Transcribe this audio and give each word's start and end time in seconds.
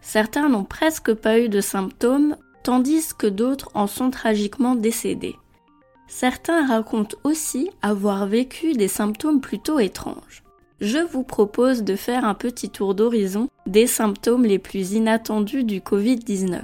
Certains 0.00 0.48
n'ont 0.48 0.64
presque 0.64 1.12
pas 1.14 1.38
eu 1.38 1.48
de 1.48 1.60
symptômes, 1.60 2.36
tandis 2.62 3.14
que 3.16 3.26
d'autres 3.26 3.70
en 3.74 3.86
sont 3.86 4.10
tragiquement 4.10 4.74
décédés. 4.74 5.36
Certains 6.08 6.66
racontent 6.66 7.16
aussi 7.22 7.70
avoir 7.82 8.26
vécu 8.26 8.72
des 8.72 8.88
symptômes 8.88 9.40
plutôt 9.40 9.78
étranges. 9.78 10.42
Je 10.80 10.98
vous 10.98 11.22
propose 11.22 11.84
de 11.84 11.94
faire 11.94 12.24
un 12.24 12.34
petit 12.34 12.70
tour 12.70 12.94
d'horizon 12.94 13.48
des 13.66 13.86
symptômes 13.86 14.44
les 14.44 14.58
plus 14.58 14.92
inattendus 14.92 15.62
du 15.62 15.80
Covid-19. 15.80 16.62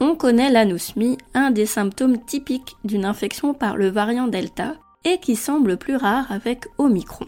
On 0.00 0.14
connaît 0.14 0.50
l'anosmie, 0.50 1.16
un 1.32 1.50
des 1.50 1.64
symptômes 1.64 2.22
typiques 2.24 2.76
d'une 2.84 3.06
infection 3.06 3.54
par 3.54 3.76
le 3.76 3.88
variant 3.88 4.28
Delta 4.28 4.74
et 5.04 5.18
qui 5.18 5.34
semble 5.34 5.78
plus 5.78 5.96
rare 5.96 6.30
avec 6.30 6.66
Omicron. 6.76 7.26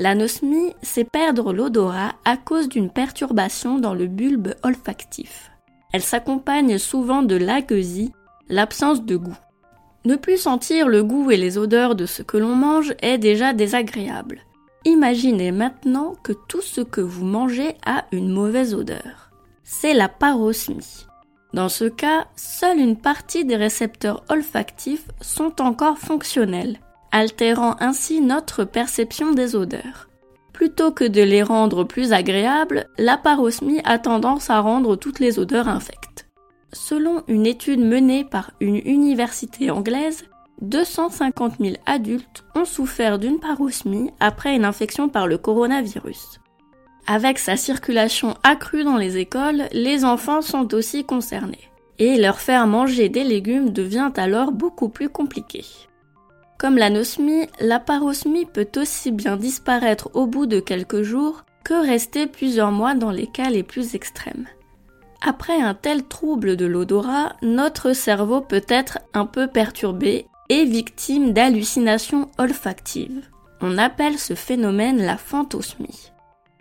L'anosmie, 0.00 0.72
c'est 0.80 1.04
perdre 1.04 1.52
l'odorat 1.52 2.14
à 2.24 2.38
cause 2.38 2.70
d'une 2.70 2.88
perturbation 2.88 3.78
dans 3.78 3.92
le 3.92 4.06
bulbe 4.06 4.54
olfactif. 4.62 5.50
Elle 5.92 6.00
s'accompagne 6.00 6.78
souvent 6.78 7.22
de 7.22 7.36
l'agueusie, 7.36 8.10
l'absence 8.48 9.04
de 9.04 9.18
goût. 9.18 9.36
Ne 10.06 10.16
plus 10.16 10.38
sentir 10.38 10.88
le 10.88 11.02
goût 11.04 11.30
et 11.30 11.36
les 11.36 11.58
odeurs 11.58 11.96
de 11.96 12.06
ce 12.06 12.22
que 12.22 12.38
l'on 12.38 12.54
mange 12.56 12.94
est 13.02 13.18
déjà 13.18 13.52
désagréable. 13.52 14.40
Imaginez 14.86 15.52
maintenant 15.52 16.14
que 16.22 16.32
tout 16.32 16.62
ce 16.62 16.80
que 16.80 17.02
vous 17.02 17.26
mangez 17.26 17.76
a 17.84 18.06
une 18.10 18.30
mauvaise 18.30 18.72
odeur. 18.72 19.30
C'est 19.64 19.92
la 19.92 20.08
parosmie. 20.08 21.04
Dans 21.52 21.68
ce 21.68 21.84
cas, 21.84 22.26
seule 22.36 22.78
une 22.78 22.96
partie 22.96 23.44
des 23.44 23.56
récepteurs 23.56 24.24
olfactifs 24.30 25.08
sont 25.20 25.60
encore 25.60 25.98
fonctionnels 25.98 26.78
altérant 27.12 27.76
ainsi 27.80 28.20
notre 28.20 28.64
perception 28.64 29.32
des 29.32 29.56
odeurs. 29.56 30.08
Plutôt 30.52 30.92
que 30.92 31.04
de 31.04 31.22
les 31.22 31.42
rendre 31.42 31.84
plus 31.84 32.12
agréables, 32.12 32.86
la 32.98 33.16
parosmie 33.16 33.80
a 33.84 33.98
tendance 33.98 34.50
à 34.50 34.60
rendre 34.60 34.96
toutes 34.96 35.18
les 35.18 35.38
odeurs 35.38 35.68
infectes. 35.68 36.28
Selon 36.72 37.22
une 37.28 37.46
étude 37.46 37.80
menée 37.80 38.24
par 38.24 38.52
une 38.60 38.76
université 38.76 39.70
anglaise, 39.70 40.24
250 40.60 41.54
000 41.58 41.76
adultes 41.86 42.44
ont 42.54 42.64
souffert 42.64 43.18
d'une 43.18 43.40
parosmie 43.40 44.10
après 44.20 44.54
une 44.54 44.64
infection 44.64 45.08
par 45.08 45.26
le 45.26 45.38
coronavirus. 45.38 46.40
Avec 47.06 47.38
sa 47.38 47.56
circulation 47.56 48.36
accrue 48.42 48.84
dans 48.84 48.98
les 48.98 49.16
écoles, 49.16 49.64
les 49.72 50.04
enfants 50.04 50.42
sont 50.42 50.74
aussi 50.74 51.04
concernés. 51.04 51.70
Et 51.98 52.18
leur 52.18 52.38
faire 52.40 52.66
manger 52.66 53.08
des 53.08 53.24
légumes 53.24 53.70
devient 53.70 54.12
alors 54.16 54.52
beaucoup 54.52 54.88
plus 54.88 55.08
compliqué. 55.08 55.64
Comme 56.60 56.76
l'anosmie, 56.76 57.46
la 57.58 57.80
parosmie 57.80 58.44
peut 58.44 58.68
aussi 58.76 59.12
bien 59.12 59.38
disparaître 59.38 60.10
au 60.12 60.26
bout 60.26 60.44
de 60.44 60.60
quelques 60.60 61.00
jours 61.00 61.46
que 61.64 61.72
rester 61.72 62.26
plusieurs 62.26 62.70
mois 62.70 62.94
dans 62.94 63.10
les 63.10 63.26
cas 63.26 63.48
les 63.48 63.62
plus 63.62 63.94
extrêmes. 63.94 64.46
Après 65.22 65.58
un 65.58 65.72
tel 65.72 66.04
trouble 66.04 66.56
de 66.56 66.66
l'odorat, 66.66 67.34
notre 67.40 67.94
cerveau 67.94 68.42
peut 68.42 68.64
être 68.68 68.98
un 69.14 69.24
peu 69.24 69.46
perturbé 69.46 70.26
et 70.50 70.66
victime 70.66 71.32
d'hallucinations 71.32 72.28
olfactives. 72.36 73.22
On 73.62 73.78
appelle 73.78 74.18
ce 74.18 74.34
phénomène 74.34 75.00
la 75.00 75.16
phantosmie. 75.16 76.12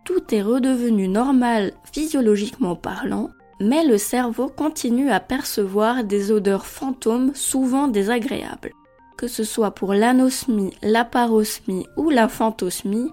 Tout 0.06 0.34
est 0.34 0.42
redevenu 0.42 1.10
normal 1.10 1.74
physiologiquement 1.92 2.78
parlant, 2.78 3.32
mais 3.60 3.84
le 3.84 3.98
cerveau 3.98 4.48
continue 4.48 5.12
à 5.12 5.20
percevoir 5.20 6.06
des 6.06 6.32
odeurs 6.32 6.68
fantômes 6.68 7.36
souvent 7.36 7.90
désagréables 7.90 8.72
que 9.20 9.28
ce 9.28 9.44
soit 9.44 9.72
pour 9.72 9.94
l'anosmie, 9.94 10.74
la 10.82 11.04
parosmie 11.04 11.86
ou 11.98 12.10
la 12.10 12.30
phantosmie, 12.30 13.12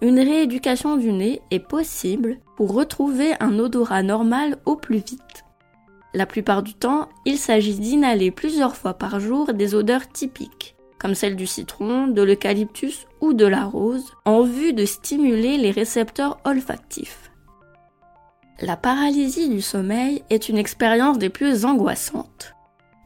une 0.00 0.20
rééducation 0.20 0.96
du 0.96 1.12
nez 1.12 1.42
est 1.50 1.58
possible 1.58 2.38
pour 2.56 2.72
retrouver 2.72 3.32
un 3.40 3.58
odorat 3.58 4.04
normal 4.04 4.58
au 4.66 4.76
plus 4.76 4.98
vite. 4.98 5.44
La 6.14 6.26
plupart 6.26 6.62
du 6.62 6.74
temps, 6.74 7.08
il 7.24 7.38
s'agit 7.38 7.74
d'inhaler 7.74 8.30
plusieurs 8.30 8.76
fois 8.76 8.94
par 8.94 9.18
jour 9.18 9.52
des 9.52 9.74
odeurs 9.74 10.06
typiques, 10.06 10.76
comme 11.00 11.16
celle 11.16 11.34
du 11.34 11.48
citron, 11.48 12.06
de 12.06 12.22
l'eucalyptus 12.22 13.08
ou 13.20 13.32
de 13.32 13.46
la 13.46 13.64
rose, 13.64 14.12
en 14.26 14.42
vue 14.42 14.72
de 14.72 14.84
stimuler 14.84 15.58
les 15.58 15.72
récepteurs 15.72 16.38
olfactifs. 16.44 17.32
La 18.60 18.76
paralysie 18.76 19.48
du 19.48 19.60
sommeil 19.60 20.22
est 20.30 20.48
une 20.48 20.58
expérience 20.58 21.18
des 21.18 21.30
plus 21.30 21.64
angoissantes. 21.64 22.54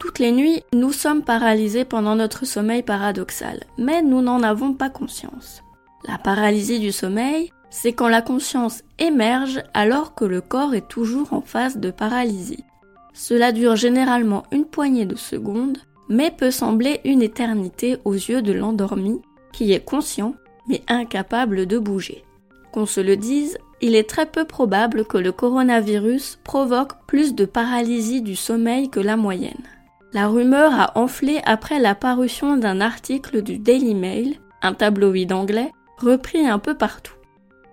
Toutes 0.02 0.18
les 0.18 0.32
nuits, 0.32 0.64
nous 0.72 0.90
sommes 0.90 1.22
paralysés 1.22 1.84
pendant 1.84 2.16
notre 2.16 2.44
sommeil 2.44 2.82
paradoxal, 2.82 3.60
mais 3.78 4.02
nous 4.02 4.20
n'en 4.20 4.42
avons 4.42 4.74
pas 4.74 4.90
conscience. 4.90 5.62
La 6.08 6.18
paralysie 6.18 6.80
du 6.80 6.90
sommeil, 6.90 7.52
c'est 7.70 7.92
quand 7.92 8.08
la 8.08 8.20
conscience 8.20 8.82
émerge 8.98 9.62
alors 9.74 10.16
que 10.16 10.24
le 10.24 10.40
corps 10.40 10.74
est 10.74 10.88
toujours 10.88 11.32
en 11.32 11.40
phase 11.40 11.76
de 11.76 11.92
paralysie. 11.92 12.64
Cela 13.14 13.52
dure 13.52 13.76
généralement 13.76 14.42
une 14.50 14.64
poignée 14.64 15.06
de 15.06 15.14
secondes, 15.14 15.78
mais 16.08 16.32
peut 16.32 16.50
sembler 16.50 17.00
une 17.04 17.22
éternité 17.22 17.98
aux 18.04 18.14
yeux 18.14 18.42
de 18.42 18.52
l'endormi, 18.52 19.22
qui 19.52 19.72
est 19.72 19.84
conscient 19.84 20.34
mais 20.66 20.82
incapable 20.88 21.66
de 21.66 21.78
bouger. 21.78 22.24
Qu'on 22.72 22.86
se 22.86 23.00
le 23.00 23.16
dise, 23.16 23.56
il 23.80 23.94
est 23.94 24.10
très 24.10 24.26
peu 24.26 24.46
probable 24.46 25.04
que 25.04 25.18
le 25.18 25.30
coronavirus 25.30 26.40
provoque 26.42 26.94
plus 27.06 27.36
de 27.36 27.44
paralysie 27.44 28.20
du 28.20 28.34
sommeil 28.34 28.90
que 28.90 28.98
la 28.98 29.16
moyenne. 29.16 29.62
La 30.14 30.28
rumeur 30.28 30.72
a 30.78 30.98
enflé 30.98 31.40
après 31.46 31.78
la 31.78 31.94
parution 31.94 32.58
d'un 32.58 32.82
article 32.82 33.40
du 33.40 33.58
Daily 33.58 33.94
Mail, 33.94 34.36
un 34.60 34.74
tabloïd 34.74 35.32
anglais, 35.32 35.72
repris 35.96 36.46
un 36.46 36.58
peu 36.58 36.74
partout. 36.74 37.14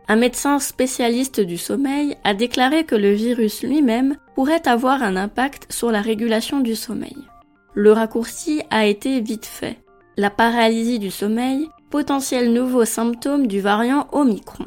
Un 0.08 0.16
médecin 0.16 0.58
spécialiste 0.60 1.42
du 1.42 1.58
sommeil 1.58 2.16
a 2.24 2.34
déclaré 2.34 2.86
que 2.86 2.96
le 2.96 3.12
virus 3.12 3.62
lui-même 3.62 4.16
pourrait 4.36 4.68
avoir 4.70 5.04
un 5.04 5.18
impact 5.18 5.68
sur 5.70 5.92
la 5.92 6.02
régulation 6.02 6.62
du 6.62 6.76
sommeil. 6.76 7.18
Le 7.74 7.92
raccourci 7.92 8.62
a 8.70 8.86
été 8.86 9.20
vite 9.20 9.46
fait. 9.46 9.78
La 10.16 10.30
paralysie 10.30 10.98
du 10.98 11.12
sommeil, 11.12 11.68
potentiel 11.90 12.54
nouveau 12.54 12.86
symptôme 12.86 13.48
du 13.48 13.60
variant 13.60 14.08
Omicron. 14.14 14.66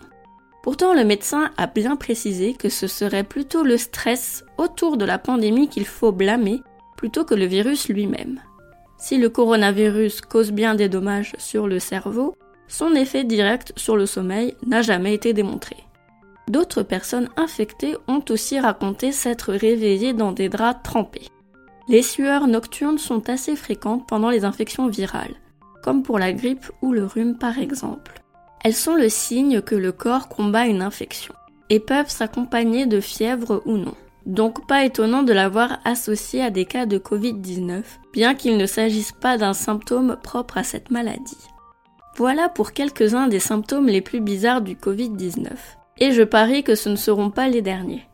Pourtant, 0.62 0.93
le 0.93 1.05
médecin 1.05 1.50
a 1.56 1.66
bien 1.66 1.97
précisé 1.97 2.53
que 2.53 2.69
ce 2.69 2.87
serait 2.87 3.25
plutôt 3.25 3.65
le 3.65 3.78
stress 3.78 4.44
autour 4.59 4.99
de 4.99 5.06
la 5.06 5.19
pandémie 5.19 5.69
qu'il 5.69 5.87
faut 5.87 6.12
blâmer 6.12 6.61
plutôt 7.02 7.24
que 7.24 7.34
le 7.34 7.46
virus 7.46 7.88
lui-même. 7.88 8.38
Si 8.96 9.18
le 9.18 9.28
coronavirus 9.28 10.20
cause 10.20 10.52
bien 10.52 10.76
des 10.76 10.88
dommages 10.88 11.32
sur 11.36 11.66
le 11.66 11.80
cerveau, 11.80 12.36
son 12.68 12.94
effet 12.94 13.24
direct 13.24 13.72
sur 13.74 13.96
le 13.96 14.06
sommeil 14.06 14.54
n'a 14.64 14.82
jamais 14.82 15.12
été 15.12 15.32
démontré. 15.32 15.74
D'autres 16.46 16.84
personnes 16.84 17.28
infectées 17.36 17.96
ont 18.06 18.22
aussi 18.30 18.60
raconté 18.60 19.10
s'être 19.10 19.52
réveillées 19.52 20.12
dans 20.12 20.30
des 20.30 20.48
draps 20.48 20.80
trempés. 20.84 21.26
Les 21.88 22.02
sueurs 22.02 22.46
nocturnes 22.46 22.98
sont 22.98 23.28
assez 23.28 23.56
fréquentes 23.56 24.06
pendant 24.06 24.31
les 24.31 24.44
infections 24.44 24.87
virales, 24.87 25.34
comme 25.82 26.05
pour 26.05 26.20
la 26.20 26.32
grippe 26.32 26.70
ou 26.82 26.93
le 26.93 27.05
rhume 27.05 27.37
par 27.37 27.58
exemple. 27.58 28.22
Elles 28.62 28.76
sont 28.76 28.94
le 28.94 29.08
signe 29.08 29.60
que 29.60 29.75
le 29.75 29.90
corps 29.90 30.28
combat 30.28 30.66
une 30.66 30.82
infection, 30.82 31.34
et 31.69 31.81
peuvent 31.81 32.10
s'accompagner 32.10 32.87
de 32.87 33.00
fièvre 33.00 33.60
ou 33.66 33.76
non 33.76 33.96
donc 34.26 34.66
pas 34.66 34.84
étonnant 34.84 35.22
de 35.22 35.32
l'avoir 35.32 35.78
associé 35.84 36.42
à 36.42 36.50
des 36.50 36.64
cas 36.64 36.86
de 36.86 36.98
Covid-19, 36.98 37.82
bien 38.12 38.34
qu'il 38.34 38.56
ne 38.56 38.66
s'agisse 38.66 39.12
pas 39.12 39.38
d'un 39.38 39.52
symptôme 39.52 40.16
propre 40.22 40.58
à 40.58 40.62
cette 40.62 40.90
maladie. 40.90 41.48
Voilà 42.16 42.48
pour 42.48 42.72
quelques-uns 42.72 43.28
des 43.28 43.40
symptômes 43.40 43.88
les 43.88 44.00
plus 44.00 44.20
bizarres 44.20 44.60
du 44.60 44.74
Covid-19, 44.74 45.48
et 45.98 46.12
je 46.12 46.22
parie 46.22 46.62
que 46.62 46.74
ce 46.74 46.88
ne 46.88 46.96
seront 46.96 47.30
pas 47.30 47.48
les 47.48 47.62
derniers. 47.62 48.06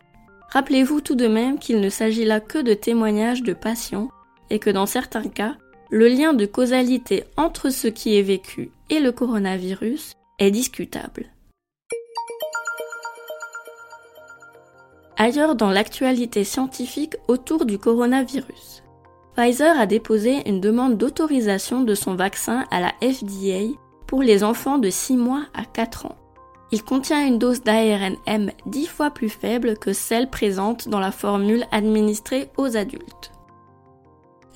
Rappelez-vous 0.50 1.00
tout 1.00 1.14
de 1.14 1.26
même 1.26 1.58
qu'il 1.58 1.80
ne 1.80 1.90
s'agit 1.90 2.24
là 2.24 2.40
que 2.40 2.58
de 2.58 2.74
témoignages 2.74 3.42
de 3.42 3.52
patients, 3.52 4.08
et 4.50 4.58
que 4.58 4.70
dans 4.70 4.86
certains 4.86 5.28
cas, 5.28 5.56
le 5.90 6.08
lien 6.08 6.32
de 6.32 6.46
causalité 6.46 7.24
entre 7.36 7.70
ce 7.70 7.88
qui 7.88 8.18
est 8.18 8.22
vécu 8.22 8.70
et 8.90 9.00
le 9.00 9.12
coronavirus 9.12 10.12
est 10.38 10.50
discutable. 10.50 11.26
Ailleurs 15.18 15.56
dans 15.56 15.70
l'actualité 15.70 16.44
scientifique 16.44 17.16
autour 17.26 17.66
du 17.66 17.78
coronavirus. 17.78 18.82
Pfizer 19.36 19.78
a 19.78 19.86
déposé 19.86 20.48
une 20.48 20.60
demande 20.60 20.96
d'autorisation 20.96 21.82
de 21.82 21.94
son 21.94 22.14
vaccin 22.14 22.64
à 22.70 22.80
la 22.80 22.92
FDA 23.02 23.74
pour 24.06 24.22
les 24.22 24.42
enfants 24.42 24.78
de 24.78 24.90
6 24.90 25.16
mois 25.16 25.44
à 25.54 25.64
4 25.64 26.06
ans. 26.06 26.16
Il 26.70 26.82
contient 26.82 27.26
une 27.26 27.38
dose 27.38 27.62
d'ARNM 27.62 28.50
dix 28.66 28.86
fois 28.86 29.10
plus 29.10 29.30
faible 29.30 29.78
que 29.78 29.92
celle 29.92 30.28
présente 30.28 30.88
dans 30.88 31.00
la 31.00 31.12
formule 31.12 31.64
administrée 31.72 32.50
aux 32.56 32.76
adultes. 32.76 33.32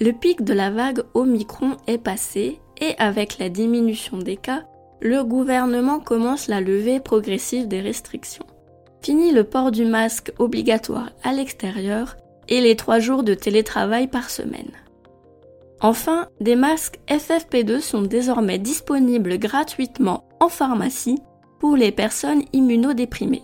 Le 0.01 0.13
pic 0.13 0.43
de 0.43 0.53
la 0.53 0.71
vague 0.71 1.05
Omicron 1.15 1.77
est 1.87 1.99
passé 1.99 2.61
et 2.81 2.95
avec 2.99 3.39
la 3.39 3.49
diminution 3.49 4.19
des 4.19 4.37
cas, 4.37 4.65
le 5.01 5.23
gouvernement 5.25 6.01
commence 6.01 6.49
la 6.49 6.61
levée 6.61 7.01
progressive 7.01 7.67
des 7.69 7.81
restrictions. 7.81 8.47
Fini 9.03 9.33
le 9.33 9.43
port 9.43 9.73
du 9.73 9.85
masque 9.85 10.33
obligatoire 10.39 11.11
à 11.25 11.33
l'extérieur 11.33 12.17
et 12.49 12.61
les 12.61 12.77
trois 12.77 13.01
jours 13.01 13.25
de 13.25 13.35
télétravail 13.35 14.07
par 14.07 14.31
semaine. 14.31 14.71
Enfin, 15.81 16.29
des 16.41 16.55
masques 16.55 17.01
FFP2 17.09 17.81
sont 17.81 18.03
désormais 18.03 18.59
disponibles 18.61 19.39
gratuitement 19.39 20.25
en 20.39 20.49
pharmacie 20.49 21.19
pour 21.59 21.77
les 21.77 21.91
personnes 21.91 22.45
immunodéprimées. 22.53 23.43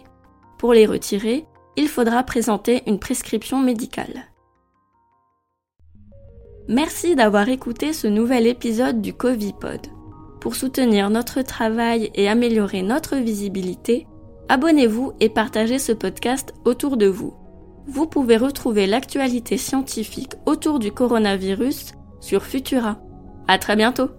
Pour 0.59 0.73
les 0.73 0.87
retirer, 0.87 1.45
il 1.77 1.89
faudra 1.89 2.23
présenter 2.23 2.83
une 2.87 3.01
prescription 3.01 3.59
médicale. 3.59 4.27
Merci 6.69 7.17
d'avoir 7.17 7.49
écouté 7.49 7.93
ce 7.93 8.07
nouvel 8.07 8.47
épisode 8.47 9.01
du 9.01 9.13
Covipod. 9.13 9.81
Pour 10.41 10.55
soutenir 10.55 11.11
notre 11.11 11.43
travail 11.43 12.11
et 12.15 12.29
améliorer 12.29 12.83
notre 12.83 13.17
visibilité, 13.17 14.07
abonnez-vous 14.49 15.13
et 15.21 15.29
partagez 15.29 15.79
ce 15.79 15.93
podcast 15.93 16.55
autour 16.65 16.97
de 16.97 17.07
vous. 17.07 17.35
Vous 17.87 18.07
pouvez 18.07 18.37
retrouver 18.37 18.87
l'actualité 18.87 19.57
scientifique 19.57 20.33
autour 20.47 20.79
du 20.79 20.93
coronavirus 20.93 21.93
sur 22.21 22.45
Futura. 22.45 23.01
À 23.47 23.59
très 23.59 23.77
bientôt! 23.77 24.11